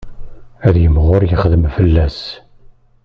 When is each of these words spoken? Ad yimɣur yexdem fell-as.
Ad 0.67 0.75
yimɣur 0.81 1.21
yexdem 1.25 1.63
fell-as. 1.75 2.19